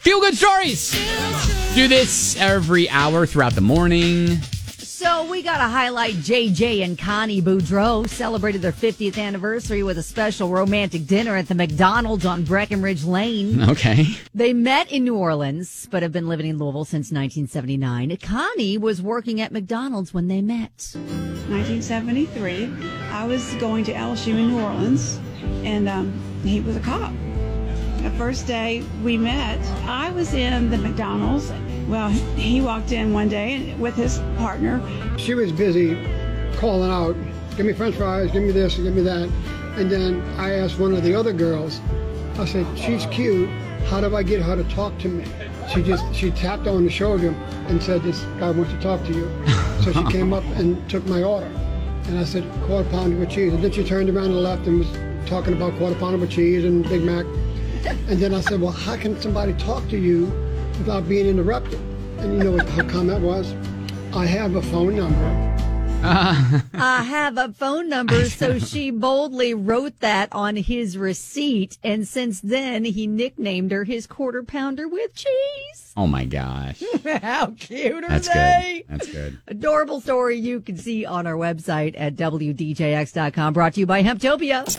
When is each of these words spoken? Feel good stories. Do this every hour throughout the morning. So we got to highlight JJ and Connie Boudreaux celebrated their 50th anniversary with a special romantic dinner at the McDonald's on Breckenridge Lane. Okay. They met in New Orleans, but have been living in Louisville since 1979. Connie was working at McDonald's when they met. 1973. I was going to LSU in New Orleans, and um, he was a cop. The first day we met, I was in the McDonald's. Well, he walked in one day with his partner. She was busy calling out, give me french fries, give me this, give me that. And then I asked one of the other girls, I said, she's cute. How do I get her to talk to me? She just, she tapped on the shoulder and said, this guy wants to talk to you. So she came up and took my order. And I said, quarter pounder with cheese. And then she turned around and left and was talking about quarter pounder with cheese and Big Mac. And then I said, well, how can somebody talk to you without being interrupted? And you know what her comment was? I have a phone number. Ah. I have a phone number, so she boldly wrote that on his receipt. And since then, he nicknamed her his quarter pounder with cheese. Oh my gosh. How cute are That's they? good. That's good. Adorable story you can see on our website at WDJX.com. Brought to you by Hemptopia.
Feel 0.00 0.20
good 0.20 0.34
stories. 0.34 0.92
Do 1.74 1.86
this 1.86 2.34
every 2.40 2.88
hour 2.88 3.26
throughout 3.26 3.52
the 3.52 3.60
morning. 3.60 4.38
So 4.78 5.30
we 5.30 5.42
got 5.42 5.58
to 5.58 5.64
highlight 5.64 6.14
JJ 6.14 6.82
and 6.82 6.98
Connie 6.98 7.42
Boudreaux 7.42 8.08
celebrated 8.08 8.62
their 8.62 8.72
50th 8.72 9.18
anniversary 9.18 9.82
with 9.82 9.98
a 9.98 10.02
special 10.02 10.48
romantic 10.48 11.06
dinner 11.06 11.36
at 11.36 11.48
the 11.48 11.54
McDonald's 11.54 12.24
on 12.24 12.44
Breckenridge 12.44 13.04
Lane. 13.04 13.62
Okay. 13.68 14.06
They 14.34 14.54
met 14.54 14.90
in 14.90 15.04
New 15.04 15.16
Orleans, 15.16 15.86
but 15.90 16.02
have 16.02 16.12
been 16.12 16.28
living 16.28 16.46
in 16.46 16.56
Louisville 16.56 16.86
since 16.86 17.12
1979. 17.12 18.16
Connie 18.22 18.78
was 18.78 19.02
working 19.02 19.38
at 19.42 19.52
McDonald's 19.52 20.14
when 20.14 20.28
they 20.28 20.40
met. 20.40 20.94
1973. 20.94 22.72
I 23.10 23.26
was 23.26 23.52
going 23.56 23.84
to 23.84 23.92
LSU 23.92 24.28
in 24.28 24.48
New 24.48 24.62
Orleans, 24.62 25.20
and 25.62 25.90
um, 25.90 26.40
he 26.42 26.60
was 26.60 26.76
a 26.76 26.80
cop. 26.80 27.12
The 28.02 28.10
first 28.12 28.46
day 28.46 28.82
we 29.04 29.18
met, 29.18 29.60
I 29.86 30.10
was 30.12 30.32
in 30.32 30.70
the 30.70 30.78
McDonald's. 30.78 31.52
Well, 31.86 32.08
he 32.08 32.62
walked 32.62 32.92
in 32.92 33.12
one 33.12 33.28
day 33.28 33.74
with 33.78 33.94
his 33.94 34.20
partner. 34.38 34.80
She 35.18 35.34
was 35.34 35.52
busy 35.52 36.02
calling 36.56 36.90
out, 36.90 37.14
give 37.56 37.66
me 37.66 37.74
french 37.74 37.96
fries, 37.96 38.30
give 38.30 38.42
me 38.42 38.52
this, 38.52 38.76
give 38.76 38.94
me 38.94 39.02
that. 39.02 39.30
And 39.76 39.90
then 39.90 40.22
I 40.38 40.52
asked 40.52 40.78
one 40.78 40.94
of 40.94 41.02
the 41.02 41.14
other 41.14 41.34
girls, 41.34 41.82
I 42.38 42.46
said, 42.46 42.66
she's 42.78 43.04
cute. 43.06 43.50
How 43.90 44.00
do 44.00 44.16
I 44.16 44.22
get 44.22 44.40
her 44.40 44.56
to 44.56 44.64
talk 44.70 44.96
to 45.00 45.08
me? 45.08 45.26
She 45.74 45.82
just, 45.82 46.14
she 46.14 46.30
tapped 46.30 46.66
on 46.66 46.84
the 46.84 46.90
shoulder 46.90 47.34
and 47.68 47.82
said, 47.82 48.02
this 48.02 48.22
guy 48.38 48.50
wants 48.50 48.72
to 48.72 48.80
talk 48.80 49.04
to 49.04 49.12
you. 49.12 49.30
So 49.82 49.92
she 49.92 50.04
came 50.10 50.32
up 50.32 50.44
and 50.56 50.88
took 50.88 51.04
my 51.04 51.22
order. 51.22 51.50
And 52.06 52.18
I 52.18 52.24
said, 52.24 52.50
quarter 52.64 52.88
pounder 52.88 53.16
with 53.16 53.28
cheese. 53.28 53.52
And 53.52 53.62
then 53.62 53.72
she 53.72 53.84
turned 53.84 54.08
around 54.08 54.26
and 54.26 54.42
left 54.42 54.66
and 54.66 54.78
was 54.78 55.28
talking 55.28 55.52
about 55.52 55.76
quarter 55.76 55.96
pounder 55.96 56.16
with 56.16 56.30
cheese 56.30 56.64
and 56.64 56.82
Big 56.88 57.02
Mac. 57.02 57.26
And 57.86 58.18
then 58.18 58.34
I 58.34 58.40
said, 58.40 58.60
well, 58.60 58.72
how 58.72 58.96
can 58.96 59.20
somebody 59.20 59.52
talk 59.54 59.88
to 59.88 59.96
you 59.98 60.26
without 60.78 61.08
being 61.08 61.26
interrupted? 61.26 61.80
And 62.18 62.34
you 62.34 62.44
know 62.44 62.52
what 62.52 62.68
her 62.70 62.84
comment 62.84 63.22
was? 63.22 63.54
I 64.14 64.26
have 64.26 64.54
a 64.56 64.62
phone 64.62 64.96
number. 64.96 65.46
Ah. 66.02 66.64
I 66.72 67.02
have 67.02 67.36
a 67.36 67.52
phone 67.52 67.88
number, 67.90 68.24
so 68.24 68.58
she 68.58 68.90
boldly 68.90 69.52
wrote 69.52 70.00
that 70.00 70.30
on 70.32 70.56
his 70.56 70.96
receipt. 70.96 71.76
And 71.82 72.08
since 72.08 72.40
then, 72.40 72.84
he 72.84 73.06
nicknamed 73.06 73.70
her 73.70 73.84
his 73.84 74.06
quarter 74.06 74.42
pounder 74.42 74.88
with 74.88 75.14
cheese. 75.14 75.92
Oh 75.96 76.06
my 76.06 76.24
gosh. 76.24 76.82
How 77.22 77.54
cute 77.58 78.04
are 78.04 78.08
That's 78.08 78.28
they? 78.28 78.84
good. 78.88 78.98
That's 78.98 79.12
good. 79.12 79.38
Adorable 79.46 80.00
story 80.00 80.38
you 80.38 80.60
can 80.60 80.78
see 80.78 81.04
on 81.04 81.26
our 81.26 81.34
website 81.34 81.94
at 81.98 82.16
WDJX.com. 82.16 83.52
Brought 83.52 83.74
to 83.74 83.80
you 83.80 83.86
by 83.86 84.02
Hemptopia. 84.02 84.70